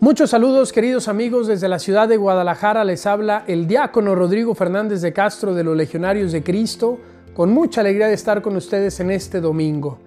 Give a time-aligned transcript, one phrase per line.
[0.00, 2.84] Muchos saludos queridos amigos desde la ciudad de Guadalajara.
[2.84, 7.00] Les habla el diácono Rodrigo Fernández de Castro de los Legionarios de Cristo,
[7.34, 9.98] con mucha alegría de estar con ustedes en este domingo.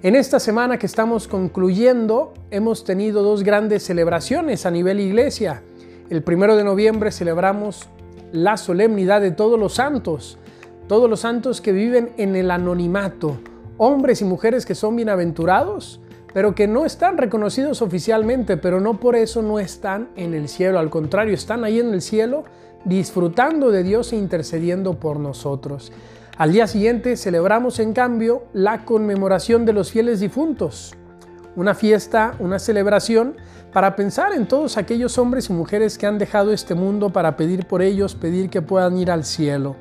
[0.00, 5.64] En esta semana que estamos concluyendo hemos tenido dos grandes celebraciones a nivel iglesia.
[6.08, 7.88] El primero de noviembre celebramos
[8.30, 10.38] la solemnidad de todos los santos,
[10.86, 13.38] todos los santos que viven en el anonimato,
[13.76, 16.00] hombres y mujeres que son bienaventurados
[16.32, 20.78] pero que no están reconocidos oficialmente, pero no por eso no están en el cielo,
[20.78, 22.44] al contrario, están ahí en el cielo
[22.84, 25.92] disfrutando de Dios e intercediendo por nosotros.
[26.36, 30.94] Al día siguiente celebramos en cambio la conmemoración de los fieles difuntos,
[31.54, 33.36] una fiesta, una celebración
[33.72, 37.66] para pensar en todos aquellos hombres y mujeres que han dejado este mundo para pedir
[37.66, 39.76] por ellos, pedir que puedan ir al cielo.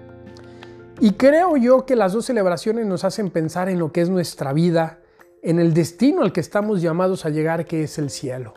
[0.99, 4.53] Y creo yo que las dos celebraciones nos hacen pensar en lo que es nuestra
[4.53, 4.99] vida,
[5.41, 8.53] en el destino al que estamos llamados a llegar, que es el cielo.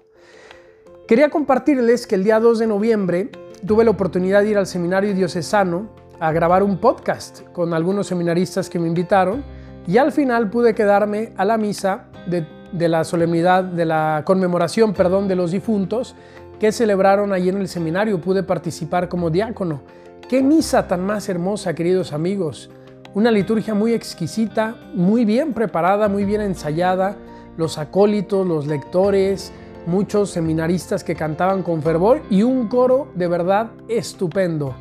[1.07, 3.31] Quería compartirles que el día 2 de noviembre
[3.67, 8.71] tuve la oportunidad de ir al seminario diocesano a grabar un podcast con algunos seminaristas
[8.71, 9.45] que me invitaron
[9.87, 12.47] y al final pude quedarme a la misa de,
[12.89, 16.15] la solemnidad, de la conmemoración, perdón, de los difuntos
[16.59, 18.21] que celebraron allí en el seminario.
[18.21, 19.83] Pude participar como diácono.
[20.29, 22.71] ¡Qué misa tan más hermosa, queridos amigos!
[23.15, 27.17] Una liturgia muy exquisita, muy bien preparada, muy bien ensayada.
[27.57, 29.53] Los acólitos, los lectores,
[29.87, 34.75] muchos seminaristas que cantaban con fervor y un coro de verdad estupendo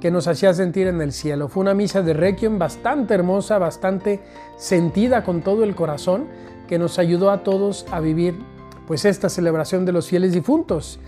[0.00, 1.48] que nos hacía sentir en el cielo.
[1.48, 4.20] Fue una misa de requiem bastante hermosa, bastante
[4.56, 6.28] sentida con todo el corazón,
[6.68, 8.38] que nos ayudó a todos a vivir
[8.86, 11.00] pues esta celebración de los fieles difuntos.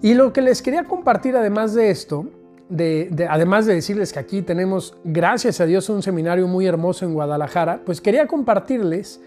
[0.00, 2.26] Y lo que les quería compartir además de esto
[3.28, 7.82] además de decirles que aquí tenemos, gracias a Dios, un seminario muy hermoso en Guadalajara,
[7.84, 9.20] pues quería compartirles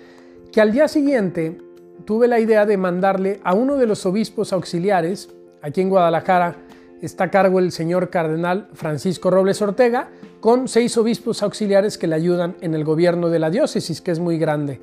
[0.52, 1.58] que al día siguiente
[2.05, 5.30] tuve la idea de mandarle a uno de los obispos auxiliares,
[5.61, 6.55] aquí en Guadalajara
[7.02, 10.09] está a cargo el señor cardenal Francisco Robles Ortega,
[10.39, 14.20] con seis obispos auxiliares que le ayudan en el gobierno de la diócesis, que es
[14.20, 14.80] muy grande.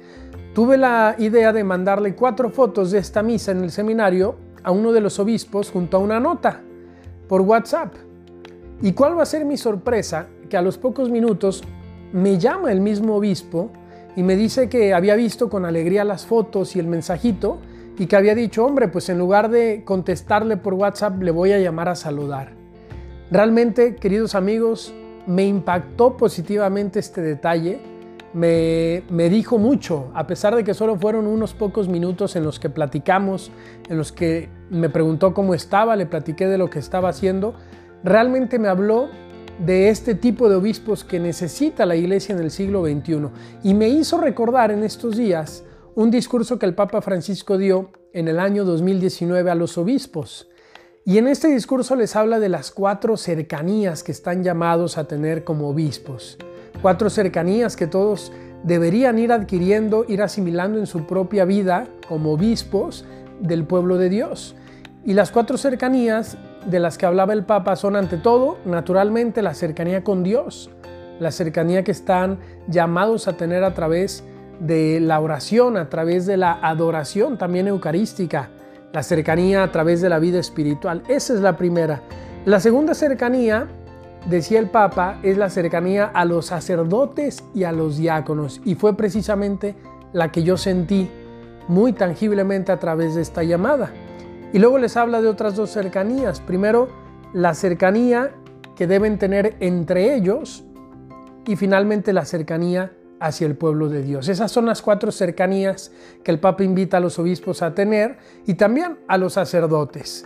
[0.55, 4.93] Tuve la idea de mandarle cuatro fotos de esta misa en el seminario a uno
[4.93, 6.61] de los obispos junto a una nota
[7.29, 7.95] por WhatsApp.
[8.83, 10.29] ¿Y cuál va a ser mi sorpresa?
[10.49, 11.63] Que a los pocos minutos
[12.13, 13.71] me llama el mismo obispo
[14.17, 17.59] y me dice que había visto con alegría las fotos y el mensajito
[17.99, 21.59] y que había dicho, hombre, pues en lugar de contestarle por WhatsApp, le voy a
[21.59, 22.53] llamar a saludar.
[23.31, 24.95] Realmente, queridos amigos,
[25.27, 27.79] me impactó positivamente este detalle,
[28.33, 32.59] me, me, dijo mucho, a pesar de que solo fueron unos pocos minutos en los
[32.59, 33.53] que platicamos,
[33.89, 37.55] en los que me preguntó cómo estaba, le platiqué de lo que estaba haciendo,
[38.05, 39.09] realmente me habló
[39.65, 43.29] de este tipo de obispos que necesita la iglesia en el siglo XXI
[43.63, 48.29] y me hizo recordar en estos días un discurso que el Papa Francisco dio en
[48.29, 50.49] el año 2019 a los obispos.
[51.05, 55.45] Y en este discurso les habla de las cuatro cercanías que están llamados a tener
[55.45, 56.39] como obispos.
[56.83, 58.33] Cuatro cercanías que todos
[58.63, 63.05] deberían ir adquiriendo, ir asimilando en su propia vida como obispos
[63.41, 64.55] del pueblo de Dios.
[65.05, 69.55] Y las cuatro cercanías de las que hablaba el Papa son ante todo, naturalmente, la
[69.55, 70.71] cercanía con Dios,
[71.19, 72.39] la cercanía que están
[72.69, 74.25] llamados a tener a través
[74.61, 78.51] de la oración, a través de la adoración también eucarística,
[78.93, 81.03] la cercanía a través de la vida espiritual.
[81.09, 82.03] Esa es la primera.
[82.45, 83.69] La segunda cercanía,
[84.29, 88.61] decía el Papa, es la cercanía a los sacerdotes y a los diáconos.
[88.65, 89.77] Y fue precisamente
[90.13, 91.11] la que yo sentí
[91.69, 93.93] muy tangiblemente a través de esta llamada.
[94.53, 96.41] Y luego les habla de otras dos cercanías.
[96.41, 96.89] Primero,
[97.33, 98.33] la cercanía
[98.77, 100.65] que deben tener entre ellos
[101.47, 104.29] y finalmente la cercanía hacia el pueblo de Dios.
[104.29, 105.93] Esas son las cuatro cercanías
[106.25, 108.17] que el Papa invita a los obispos a tener
[108.47, 110.25] y también a los sacerdotes.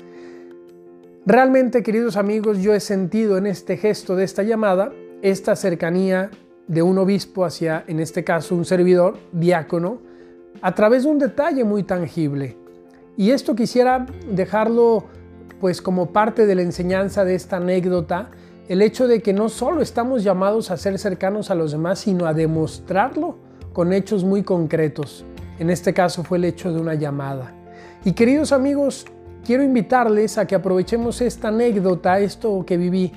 [1.27, 4.93] Realmente, queridos amigos, yo he sentido en este gesto de esta llamada
[5.23, 6.31] esta cercanía
[6.67, 10.01] de un obispo hacia, en este caso, un servidor, diácono,
[10.61, 12.57] a través de un detalle muy tangible.
[13.17, 15.05] Y esto quisiera dejarlo
[15.61, 18.31] pues como parte de la enseñanza de esta anécdota,
[18.69, 22.27] el hecho de que no solo estamos llamados a ser cercanos a los demás, sino
[22.27, 23.37] a demostrarlo
[23.73, 25.25] con hechos muy concretos.
[25.59, 27.53] En este caso fue el hecho de una llamada.
[28.05, 29.07] Y queridos amigos,
[29.45, 33.13] quiero invitarles a que aprovechemos esta anécdota, esto que viví,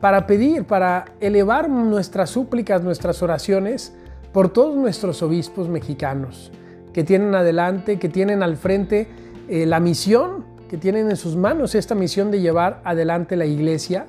[0.00, 3.94] para pedir, para elevar nuestras súplicas, nuestras oraciones
[4.32, 6.52] por todos nuestros obispos mexicanos
[6.92, 9.08] que tienen adelante, que tienen al frente
[9.48, 14.06] eh, la misión que tienen en sus manos, esta misión de llevar adelante la iglesia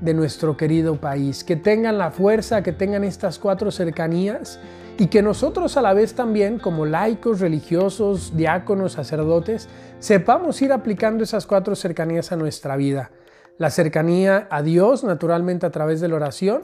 [0.00, 1.44] de nuestro querido país.
[1.44, 4.58] Que tengan la fuerza, que tengan estas cuatro cercanías
[4.98, 11.24] y que nosotros a la vez también, como laicos, religiosos, diáconos, sacerdotes, sepamos ir aplicando
[11.24, 13.10] esas cuatro cercanías a nuestra vida.
[13.56, 16.62] La cercanía a Dios, naturalmente a través de la oración,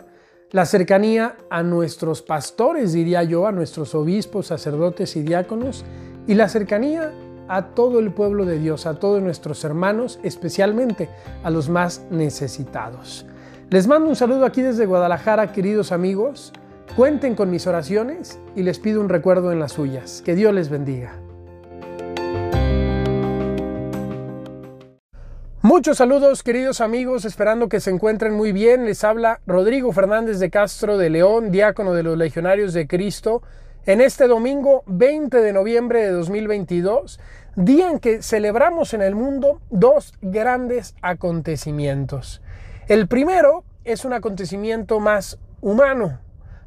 [0.50, 5.84] la cercanía a nuestros pastores, diría yo, a nuestros obispos, sacerdotes y diáconos,
[6.26, 7.12] y la cercanía
[7.49, 11.09] a todo el pueblo de Dios, a todos nuestros hermanos, especialmente
[11.43, 13.27] a los más necesitados.
[13.71, 16.53] Les mando un saludo aquí desde Guadalajara, queridos amigos.
[16.95, 20.23] Cuenten con mis oraciones y les pido un recuerdo en las suyas.
[20.25, 21.15] Que Dios les bendiga.
[25.63, 28.85] Muchos saludos queridos amigos, esperando que se encuentren muy bien.
[28.85, 33.43] Les habla Rodrigo Fernández de Castro de León, diácono de los Legionarios de Cristo,
[33.87, 37.21] en este domingo 20 de noviembre de 2022,
[37.55, 42.43] día en que celebramos en el mundo dos grandes acontecimientos.
[42.88, 46.19] El primero es un acontecimiento más humano,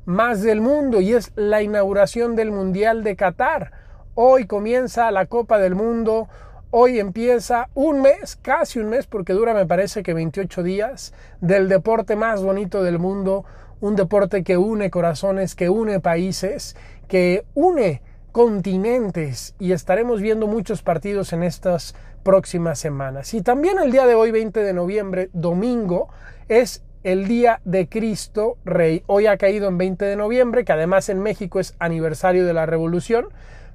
[0.06, 3.74] más del mundo y es la inauguración del Mundial de Qatar.
[4.16, 6.30] Hoy comienza la Copa del Mundo,
[6.71, 11.68] hoy empieza un mes, casi un mes, porque dura me parece que 28 días, del
[11.68, 13.44] deporte más bonito del mundo,
[13.81, 16.75] un deporte que une corazones, que une países,
[17.09, 18.01] que une
[18.31, 23.33] continentes y estaremos viendo muchos partidos en estas próximas semanas.
[23.33, 26.07] Y también el día de hoy, 20 de noviembre, domingo,
[26.47, 29.03] es el día de Cristo Rey.
[29.07, 32.65] Hoy ha caído en 20 de noviembre, que además en México es aniversario de la
[32.65, 33.29] Revolución,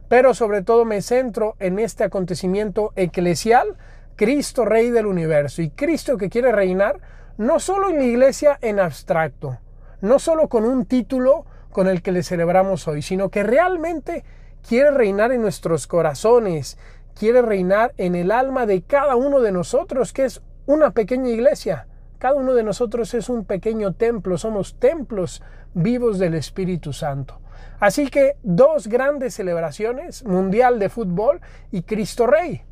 [0.09, 3.77] pero sobre todo me centro en este acontecimiento eclesial,
[4.17, 7.01] Cristo Rey del universo y Cristo que quiere reinar
[7.37, 9.59] no solo en la iglesia en abstracto,
[10.01, 14.25] no solo con un título con el que le celebramos hoy, sino que realmente
[14.67, 16.79] quiere reinar en nuestros corazones,
[17.15, 21.87] quiere reinar en el alma de cada uno de nosotros, que es una pequeña iglesia
[22.25, 25.43] cada uno de nosotros es un pequeño templo, somos templos
[25.75, 27.39] vivos del Espíritu Santo.
[27.79, 32.63] Así que dos grandes celebraciones, Mundial de Fútbol y Cristo Rey.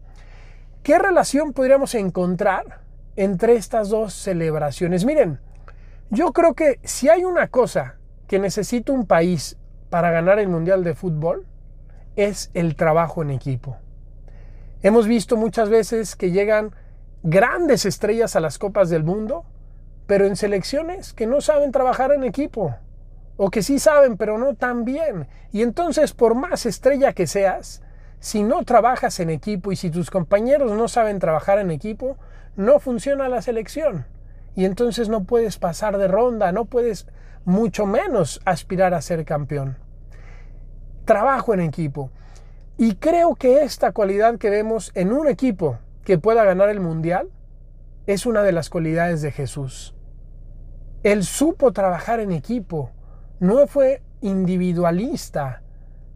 [0.82, 2.80] ¿Qué relación podríamos encontrar
[3.14, 5.04] entre estas dos celebraciones?
[5.04, 5.38] Miren,
[6.08, 7.98] yo creo que si hay una cosa
[8.32, 9.58] que necesita un país
[9.90, 11.44] para ganar el Mundial de Fútbol,
[12.16, 13.76] es el trabajo en equipo.
[14.80, 16.74] Hemos visto muchas veces que llegan
[17.22, 19.44] grandes estrellas a las copas del mundo,
[20.06, 22.74] pero en selecciones que no saben trabajar en equipo,
[23.36, 25.28] o que sí saben, pero no tan bien.
[25.52, 27.82] Y entonces, por más estrella que seas,
[28.18, 32.16] si no trabajas en equipo y si tus compañeros no saben trabajar en equipo,
[32.56, 34.06] no funciona la selección.
[34.54, 37.06] Y entonces no puedes pasar de ronda, no puedes
[37.44, 39.78] mucho menos aspirar a ser campeón.
[41.04, 42.10] Trabajo en equipo.
[42.76, 47.30] Y creo que esta cualidad que vemos en un equipo que pueda ganar el mundial
[48.06, 49.94] es una de las cualidades de Jesús.
[51.02, 52.90] Él supo trabajar en equipo,
[53.40, 55.62] no fue individualista.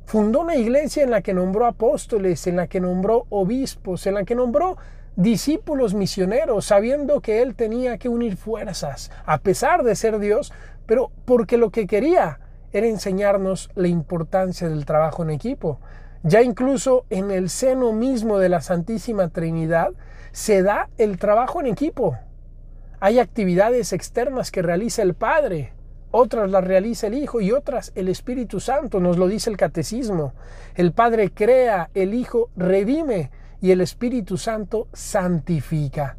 [0.04, 4.24] Fundó una iglesia en la que nombró apóstoles, en la que nombró obispos, en la
[4.24, 4.76] que nombró
[5.16, 10.52] discípulos misioneros, sabiendo que él tenía que unir fuerzas, a pesar de ser Dios,
[10.86, 12.38] pero porque lo que quería
[12.72, 15.80] era enseñarnos la importancia del trabajo en equipo.
[16.22, 19.92] Ya incluso en el seno mismo de la Santísima Trinidad
[20.32, 22.18] se da el trabajo en equipo.
[23.00, 25.72] Hay actividades externas que realiza el Padre,
[26.10, 30.34] otras las realiza el Hijo y otras el Espíritu Santo, nos lo dice el Catecismo.
[30.74, 33.30] El Padre crea, el Hijo redime
[33.66, 36.16] y el Espíritu Santo santifica.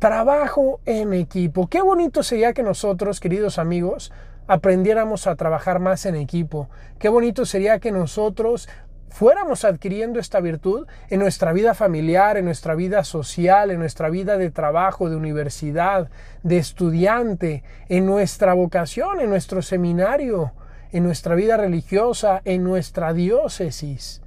[0.00, 1.68] Trabajo en equipo.
[1.68, 4.12] Qué bonito sería que nosotros, queridos amigos,
[4.48, 6.68] aprendiéramos a trabajar más en equipo.
[6.98, 8.68] Qué bonito sería que nosotros
[9.10, 14.36] fuéramos adquiriendo esta virtud en nuestra vida familiar, en nuestra vida social, en nuestra vida
[14.36, 16.10] de trabajo, de universidad,
[16.42, 20.52] de estudiante, en nuestra vocación, en nuestro seminario,
[20.90, 24.20] en nuestra vida religiosa, en nuestra diócesis.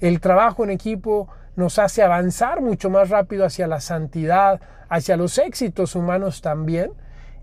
[0.00, 5.38] El trabajo en equipo nos hace avanzar mucho más rápido hacia la santidad, hacia los
[5.38, 6.92] éxitos humanos también,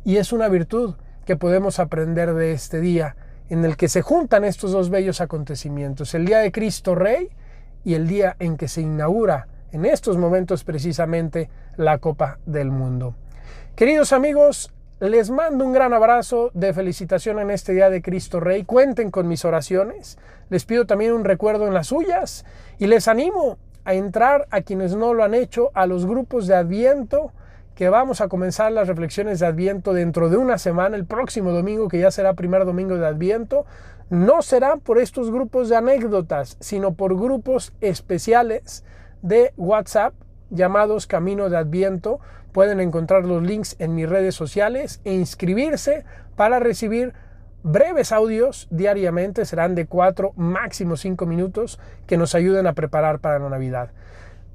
[0.04, 3.16] y es una virtud que podemos aprender de este día
[3.50, 7.30] en el que se juntan estos dos bellos acontecimientos, el día de Cristo Rey
[7.84, 13.16] y el día en que se inaugura en estos momentos precisamente la Copa del Mundo.
[13.76, 18.66] Queridos amigos, les mando un gran abrazo de felicitación en este día de Cristo Rey.
[18.66, 20.18] Cuenten con mis oraciones.
[20.50, 22.46] Les pido también un recuerdo en las suyas
[22.80, 26.56] y les animo a entrar a quienes no lo han hecho a los grupos de
[26.56, 27.32] Adviento
[27.80, 31.88] que vamos a comenzar las reflexiones de Adviento dentro de una semana, el próximo domingo,
[31.88, 33.66] que ya será primer domingo de Adviento,
[34.10, 38.84] no será por estos grupos de anécdotas, sino por grupos especiales
[39.22, 40.14] de WhatsApp
[40.50, 42.20] llamados Camino de Adviento.
[42.52, 46.04] Pueden encontrar los links en mis redes sociales e inscribirse
[46.36, 47.14] para recibir
[47.64, 53.40] breves audios diariamente, serán de 4, máximo 5 minutos, que nos ayuden a preparar para
[53.40, 53.92] la Navidad.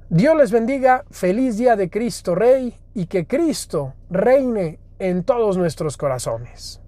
[0.09, 5.97] Dios les bendiga, feliz día de Cristo Rey y que Cristo reine en todos nuestros
[5.97, 6.81] corazones.